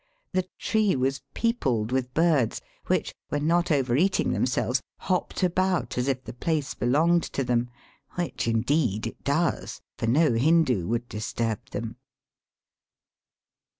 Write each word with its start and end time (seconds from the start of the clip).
The 0.33 0.47
tree 0.57 0.95
was 0.95 1.21
peopled 1.35 1.91
with 1.91 2.15
birds, 2.15 2.59
which, 2.87 3.13
when 3.29 3.45
not 3.45 3.69
over 3.69 3.95
eating 3.95 4.31
themselves, 4.31 4.81
hopped 5.01 5.43
about 5.43 5.95
as 5.95 6.07
if 6.07 6.23
the 6.23 6.33
place 6.33 6.73
belonged 6.73 7.21
to 7.33 7.43
them; 7.43 7.69
which 8.15 8.47
indeed 8.47 9.05
it 9.05 9.23
does, 9.23 9.79
for 9.99 10.07
no 10.07 10.31
Hindoo 10.31 10.87
would 10.87 11.07
disturb 11.07 11.69
them. 11.69 11.97